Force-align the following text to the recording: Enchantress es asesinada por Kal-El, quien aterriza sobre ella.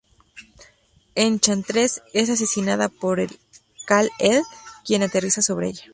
Enchantress 1.13 2.01
es 2.11 2.31
asesinada 2.31 2.89
por 2.89 3.19
Kal-El, 3.85 4.41
quien 4.83 5.03
aterriza 5.03 5.43
sobre 5.43 5.67
ella. 5.69 5.83